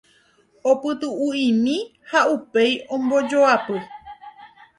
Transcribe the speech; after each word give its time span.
Opytu'u'imi 0.71 1.75
ha 2.09 2.19
upéi 2.35 2.71
ombojoapy. 2.95 3.75